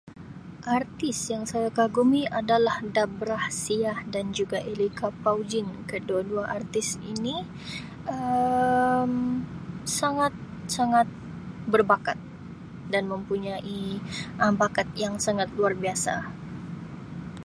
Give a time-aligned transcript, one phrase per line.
[0.77, 7.35] Artis yang saya kagumi adalah Dabra Sia dan juga Elica Paujin kedua-dua artis ini
[8.13, 9.13] Um
[9.99, 11.05] sangat-sangat
[11.71, 12.17] berbakat
[12.93, 13.81] dan mempunyai
[14.41, 16.15] Um bakat yang sangat luar biasa.